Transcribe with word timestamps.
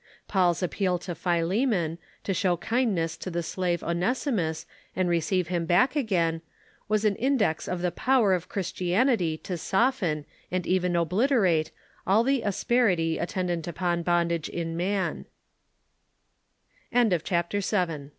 Paul's 0.27 0.63
appeal 0.63 0.97
to 0.97 1.13
Philemon, 1.13 1.99
to 2.23 2.33
show 2.33 2.57
kindness 2.57 3.15
to 3.17 3.29
the 3.29 3.43
slave 3.43 3.83
Onesimus 3.83 4.65
and 4.95 5.07
receive 5.07 5.49
him 5.49 5.67
back 5.67 5.95
again, 5.95 6.41
was 6.89 7.05
an 7.05 7.15
index 7.17 7.67
of 7.67 7.83
the 7.83 7.91
power 7.91 8.33
of 8.33 8.49
Christianity 8.49 9.37
to 9.37 9.57
soften, 9.59 10.25
and 10.49 10.65
even 10.65 10.95
obliterate, 10.95 11.69
all 12.07 12.23
the 12.23 12.41
asperity 12.41 13.19
attendant 13.19 13.67
upon 13.67 14.03
bondag 14.03 14.49